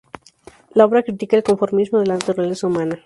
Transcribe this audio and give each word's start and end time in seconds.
La 0.73 0.85
obra 0.85 1.03
critica 1.03 1.37
el 1.37 1.43
conformismo 1.43 1.99
de 1.99 2.07
la 2.07 2.15
naturaleza 2.15 2.65
humana. 2.65 2.99